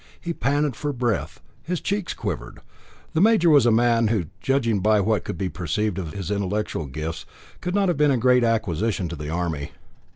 He 0.19 0.33
panted 0.33 0.75
for 0.75 0.91
breath, 0.93 1.41
his 1.61 1.79
cheeks 1.79 2.15
quivered. 2.15 2.61
The 3.13 3.21
major 3.21 3.51
was 3.51 3.67
a 3.67 3.71
man 3.71 4.07
who, 4.07 4.25
judging 4.39 4.79
by 4.79 4.99
what 4.99 5.23
could 5.23 5.37
be 5.37 5.47
perceived 5.47 5.99
of 5.99 6.13
his 6.13 6.31
intellectual 6.31 6.87
gifts, 6.87 7.27
could 7.61 7.75
not 7.75 7.87
have 7.87 7.97
been 7.97 8.09
a 8.09 8.17
great 8.17 8.43
acquisition 8.43 9.07
to 9.09 9.15
the 9.15 9.29
Army. 9.29 9.73